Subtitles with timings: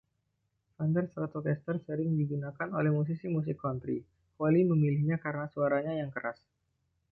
[0.77, 3.97] Fender Stratocaster sering digunakan oleh musisi musik country;
[4.41, 6.39] Holly memilihnya karena suaranya yang keras.